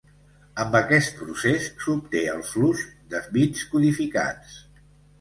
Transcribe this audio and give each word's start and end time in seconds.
Amb 0.63 0.77
aquest 0.79 1.13
procés, 1.19 1.69
s'obté 1.85 2.23
el 2.33 2.43
flux 2.55 2.83
de 3.15 3.25
bits 3.39 3.71
codificats. 3.75 4.61